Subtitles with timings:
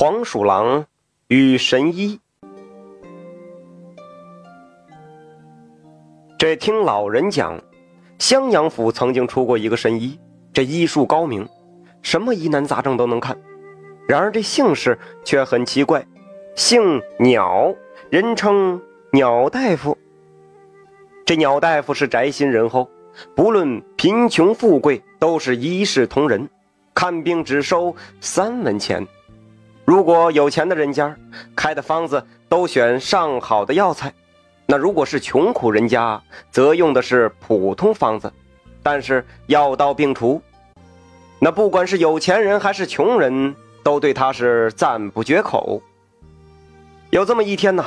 [0.00, 0.86] 黄鼠狼
[1.28, 2.18] 与神医。
[6.38, 7.62] 这听老人讲，
[8.18, 10.18] 襄阳府曾经出过一个神医，
[10.54, 11.46] 这医术高明，
[12.00, 13.38] 什么疑难杂症都能看。
[14.08, 16.02] 然而这姓氏却很奇怪，
[16.56, 17.74] 姓鸟，
[18.08, 18.80] 人称
[19.12, 19.98] 鸟大夫。
[21.26, 22.88] 这鸟大夫是宅心仁厚，
[23.36, 26.48] 不论贫穷富贵，都是一视同仁，
[26.94, 29.06] 看病只收三文钱。
[29.90, 31.16] 如果有钱的人家
[31.56, 34.14] 开的方子都选上好的药材，
[34.64, 36.22] 那如果是穷苦人家，
[36.52, 38.32] 则用的是普通方子，
[38.84, 40.40] 但是药到病除。
[41.40, 45.82] 那不管是有钱人还是穷人，都对他是赞不绝口。
[47.10, 47.84] 有这么一天呢，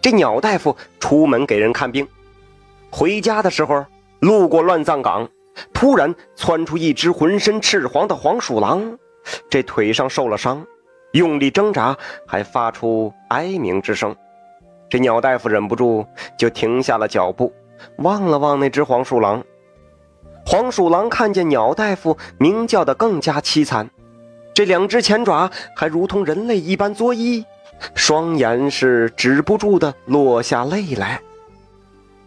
[0.00, 2.08] 这鸟大夫出门给人看病，
[2.90, 3.84] 回家的时候
[4.20, 5.28] 路过乱葬岗，
[5.74, 8.98] 突然窜出一只浑身赤黄的黄鼠狼，
[9.50, 10.66] 这腿上受了伤。
[11.14, 11.96] 用力挣扎，
[12.26, 14.14] 还发出哀鸣之声。
[14.88, 16.04] 这鸟大夫忍不住
[16.36, 17.52] 就停下了脚步，
[17.98, 19.42] 望了望那只黄鼠狼。
[20.44, 23.88] 黄鼠狼看见鸟大夫，鸣叫的更加凄惨，
[24.52, 27.44] 这两只前爪还如同人类一般作揖，
[27.94, 31.20] 双眼是止不住的落下泪来。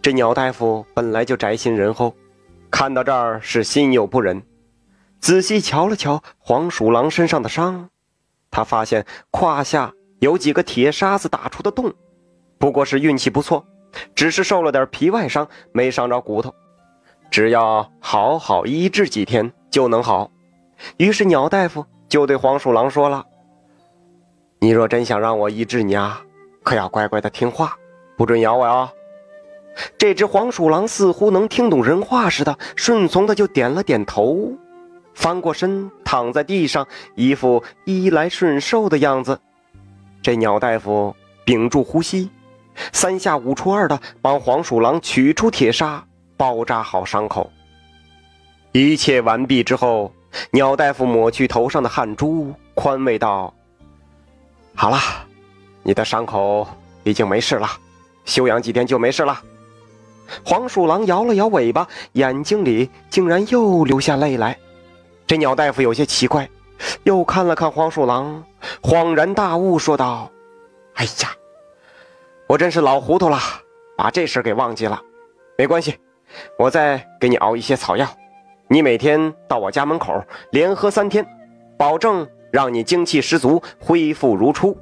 [0.01, 2.15] 这鸟大夫本来就宅心仁厚，
[2.71, 4.41] 看到这儿是心有不忍，
[5.19, 7.89] 仔细瞧了瞧黄鼠狼身上的伤。
[8.49, 11.93] 他发现胯下有几个铁沙子打出的洞，
[12.57, 13.65] 不过是运气不错，
[14.15, 16.53] 只是受了点皮外伤，没伤着骨头。
[17.29, 20.31] 只要好好医治几天就能好。
[20.97, 23.25] 于是鸟大夫就对黄鼠狼说了
[24.59, 26.21] ：“你若真想让我医治你啊，
[26.63, 27.75] 可要乖乖的听话，
[28.17, 28.91] 不准咬我啊！”
[29.97, 34.51] 这只黄鼠狼似乎能听懂人话似的，顺从的就点了点头。
[35.17, 39.37] 翻过身，躺在地上，一副衣来顺受的样子。
[40.21, 42.29] 这鸟大夫屏住呼吸，
[42.93, 46.05] 三下五除二的帮黄鼠狼取出铁砂，
[46.37, 47.51] 包扎好伤口。
[48.73, 50.13] 一切完毕之后，
[50.51, 53.51] 鸟大夫抹去头上的汗珠，宽慰道
[54.75, 54.99] ：“好了，
[55.81, 56.67] 你的伤口
[57.03, 57.67] 已经没事了，
[58.23, 59.41] 休养几天就没事了。”
[60.45, 64.55] 黄鼠狼摇了摇尾巴，眼睛里竟然又流下泪来。
[65.27, 66.49] 这鸟大夫有些奇怪，
[67.03, 68.41] 又看了看黄鼠狼，
[68.81, 70.31] 恍然大悟，说道
[70.95, 71.35] ：“哎呀，
[72.47, 73.37] 我真是老糊涂了，
[73.97, 75.01] 把这事给忘记了。
[75.57, 75.97] 没关系，
[76.57, 78.07] 我再给你熬一些草药，
[78.69, 81.27] 你每天到我家门口连喝三天，
[81.77, 84.77] 保证让你精气十足，恢复如初。”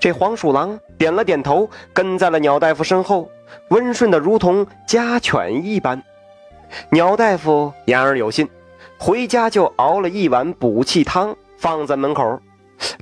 [0.00, 3.30] 这黄鼠狼点了点头，跟在了鸟大夫身后，
[3.68, 6.02] 温顺的如同家犬一般。
[6.90, 8.48] 鸟大夫言而有信。
[8.98, 12.40] 回家就熬了一碗补气汤，放在门口。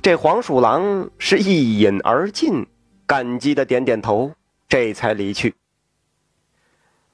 [0.01, 2.65] 这黄鼠狼是一饮而尽，
[3.05, 4.31] 感激的点点头，
[4.67, 5.55] 这才离去。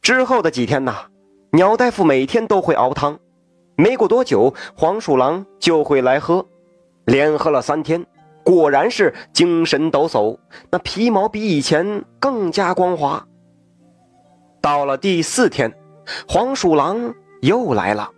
[0.01, 0.95] 之后的几天呢，
[1.51, 3.19] 鸟大夫每天都会熬汤，
[3.75, 6.45] 没过多久，黄鼠狼就会来喝。
[7.05, 8.05] 连喝了三天，
[8.43, 10.37] 果然是精神抖擞，
[10.69, 13.25] 那皮毛比以前更加光滑。
[14.61, 15.73] 到了第四天，
[16.27, 18.11] 黄鼠狼又来了。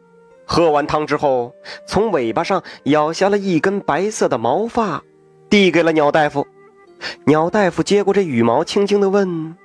[0.51, 1.55] 喝完汤之后，
[1.87, 5.01] 从尾巴上咬下了一根白色的毛发，
[5.49, 6.45] 递给了鸟大夫。
[7.23, 9.55] 鸟大夫接过这羽毛，轻轻地问：“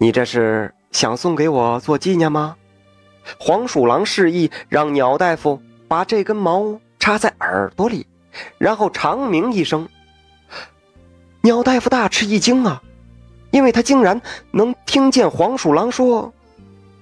[0.00, 2.56] 你这是想送给我做纪念吗？”
[3.38, 8.06] 黄鼠狼示意让鸟大夫把这根毛插在耳朵里，
[8.56, 9.86] 然后长鸣一声。
[11.42, 12.82] 鸟大夫大吃一惊啊，
[13.50, 14.22] 因为他竟然
[14.52, 16.32] 能听见黄鼠狼说：“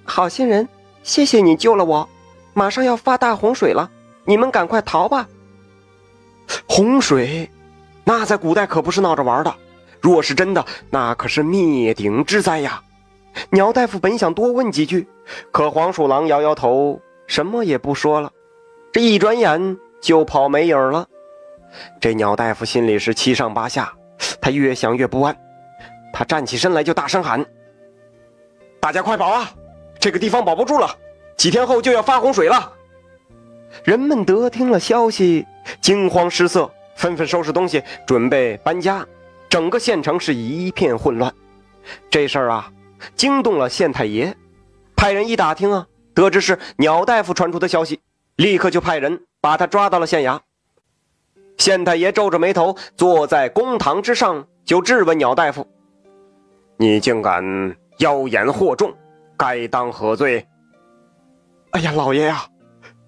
[0.03, 0.67] 好心人，
[1.03, 2.07] 谢谢你救了我。”
[2.53, 3.89] 马上要发大洪水了，
[4.25, 5.27] 你们赶快逃吧！
[6.67, 7.49] 洪水，
[8.03, 9.53] 那在古代可不是闹着玩的。
[10.01, 12.81] 若是真的，那可是灭顶之灾呀！
[13.51, 15.07] 鸟大夫本想多问几句，
[15.51, 18.31] 可黄鼠狼摇摇头，什么也不说了。
[18.91, 21.05] 这一转眼就跑没影了。
[22.01, 23.93] 这鸟大夫心里是七上八下，
[24.41, 25.37] 他越想越不安。
[26.11, 27.45] 他站起身来就大声喊
[28.81, 29.51] ：“大家快跑啊！
[29.99, 30.89] 这个地方保不住了！”
[31.39, 32.73] 几天后就要发洪水了，
[33.85, 35.47] 人们得听了消息，
[35.79, 39.07] 惊慌失色，纷纷收拾东西准备搬家，
[39.47, 41.33] 整个县城是一片混乱。
[42.09, 42.69] 这事儿啊，
[43.15, 44.35] 惊动了县太爷，
[44.97, 48.01] 派人一打听啊，得知是鸟大夫传出的消息，
[48.35, 50.37] 立刻就派人把他抓到了县衙。
[51.57, 55.65] 县太爷皱着眉头坐在公堂之上，就质问鸟大夫
[56.75, 57.41] ：“你竟敢
[57.99, 58.93] 妖言惑众，
[59.37, 60.45] 该当何罪？”
[61.71, 62.45] 哎呀，老爷呀，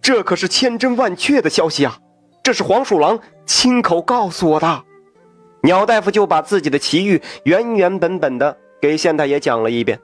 [0.01, 1.97] 这可是千真万确的消息啊！
[2.43, 4.83] 这是黄鼠狼亲口告诉我的。
[5.63, 9.99] 鸟大夫就把自己的奇遇原原本本的给县太爷讲了一遍。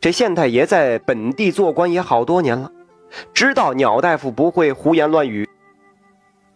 [0.00, 2.70] 这县太爷在本地做官也好多年了，
[3.34, 5.48] 知道鸟大夫不会胡言乱语。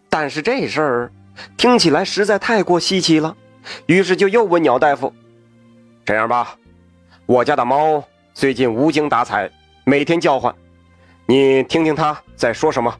[0.09, 1.13] 但是这事儿
[1.57, 3.37] 听起来实在太过稀奇了，
[3.87, 5.13] 于是就又问鸟大夫
[6.05, 6.57] ：“这样吧，
[7.27, 8.03] 我家的猫
[8.33, 9.51] 最近无精打采，
[9.85, 10.55] 每天叫唤，
[11.27, 12.97] 你听听他在说什么。”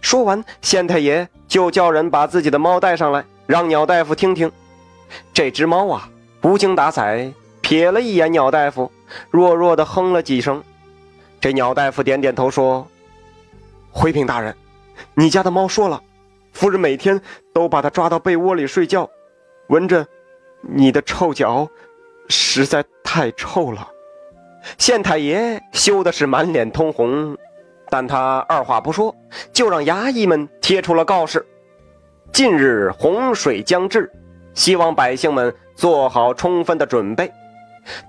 [0.00, 4.50] 说完，县太爷就叫人把自己的猫带上来，让鸟大夫听听。
[5.34, 6.08] 这只猫啊，
[6.42, 7.32] 无精打采，
[7.62, 8.90] 瞥了一眼鸟大夫，
[9.30, 10.62] 弱弱的哼了几声。
[11.40, 12.86] 这鸟大夫点点头说
[13.90, 14.56] ：“回禀大人，
[15.14, 16.00] 你家的猫说了，
[16.52, 17.20] 夫人每天
[17.52, 19.10] 都把它抓到被窝里睡觉，
[19.66, 20.06] 闻着
[20.62, 21.68] 你的臭脚，
[22.28, 23.88] 实在太臭了。”
[24.78, 27.36] 县太爷羞的是满脸通红。
[27.90, 29.14] 但他二话不说，
[29.52, 31.44] 就让衙役们贴出了告示：
[32.32, 34.10] 近日洪水将至，
[34.54, 37.30] 希望百姓们做好充分的准备。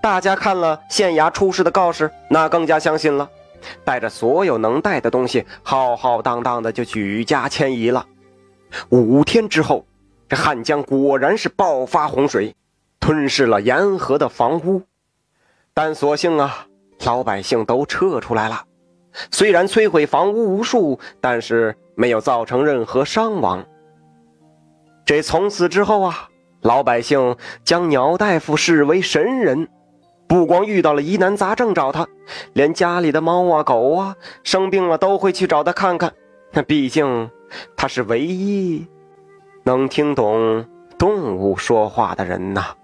[0.02, 3.30] 大家看了县衙出示的告示，那更加相信了，
[3.84, 8.06] 带着所有能带的东西，浩浩荡荡的就举家迁移了。
[8.90, 9.86] 五天之后，
[10.30, 12.56] 这汉江果然是爆发洪水，
[13.02, 14.82] 吞噬了沿河的房屋。
[15.74, 16.68] 但所幸啊，
[17.06, 18.64] 老百姓都撤出来了。
[19.32, 23.66] 虽然摧毁房屋无数，但是没有造成任何伤亡。
[25.06, 26.30] 这从此之后啊，
[26.62, 29.68] 老百姓将鸟大夫视为神人，
[30.28, 32.08] 不光遇到了疑难杂症找他，
[32.54, 36.14] 连家里的猫啊狗啊生病了都会去找他看看。
[36.52, 37.30] 那毕竟
[37.76, 38.88] 他是唯一
[39.64, 40.66] 能听懂
[40.98, 42.76] 动物说话的人呐。